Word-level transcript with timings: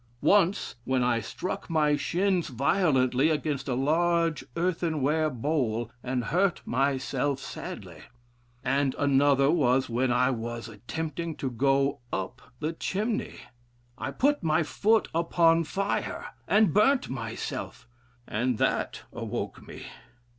Once 0.23 0.73
when 0.83 1.03
I 1.03 1.19
struck 1.19 1.69
my 1.69 1.95
shins 1.95 2.47
violently 2.47 3.29
against 3.29 3.67
a 3.67 3.75
large 3.75 4.43
earthenware 4.55 5.29
bowl 5.29 5.91
and 6.01 6.23
hurt 6.23 6.65
myself 6.65 7.39
sadly; 7.39 8.01
and 8.63 8.95
another 8.97 9.51
was 9.51 9.89
when 9.89 10.11
I 10.11 10.31
was 10.31 10.67
attempting 10.67 11.35
to 11.35 11.51
go 11.51 11.99
up 12.11 12.41
the 12.59 12.73
chimney: 12.73 13.41
I 13.95 14.09
put 14.09 14.41
my 14.41 14.63
foot 14.63 15.07
upon 15.13 15.65
fire 15.65 16.29
and 16.47 16.73
burnt 16.73 17.07
myself, 17.07 17.87
and 18.27 18.57
that 18.57 19.03
awoke 19.13 19.67
me. 19.67 19.85